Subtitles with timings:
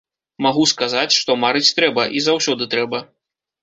[0.45, 3.09] Магу сказаць, што марыць трэба, і заўсёды трэба.